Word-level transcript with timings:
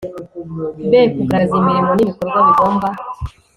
b 0.89 0.91
kugaragaza 1.15 1.53
imirimo 1.61 1.91
n 1.95 1.99
ibikorwa 2.03 2.39
bigomba 2.47 2.87